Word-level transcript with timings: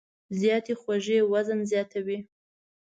زیاتې 0.39 0.73
خوږې 0.81 1.19
وزن 1.31 1.59
زیاتوي. 1.71 2.17